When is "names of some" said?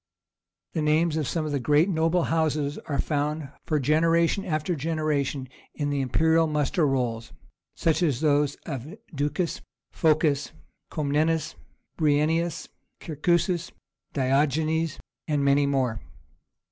0.81-1.45